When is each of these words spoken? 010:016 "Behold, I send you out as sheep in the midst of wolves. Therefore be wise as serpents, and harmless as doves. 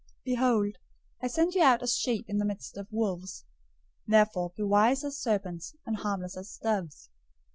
010:016 0.21 0.23
"Behold, 0.25 0.75
I 1.21 1.27
send 1.27 1.53
you 1.53 1.61
out 1.61 1.83
as 1.83 1.93
sheep 1.95 2.25
in 2.27 2.39
the 2.39 2.45
midst 2.45 2.75
of 2.75 2.87
wolves. 2.89 3.45
Therefore 4.07 4.51
be 4.57 4.63
wise 4.63 5.03
as 5.03 5.15
serpents, 5.21 5.75
and 5.85 5.97
harmless 5.97 6.35
as 6.35 6.57
doves. 6.63 7.09